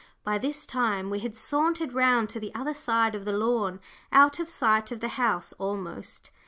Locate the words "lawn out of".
3.37-4.49